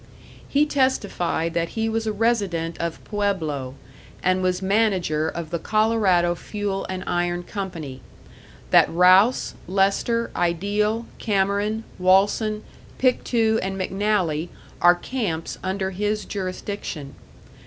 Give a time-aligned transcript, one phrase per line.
[0.49, 3.75] He testified that he was a resident of Pueblo,
[4.23, 8.01] and was manager of the Colorado Fuel and Iron Company;
[8.71, 12.63] that Rouse, Lester, Ideal, Cameron, Walsen,
[12.97, 14.49] Pictou and McNally
[14.81, 17.13] are camps under his jurisdiction.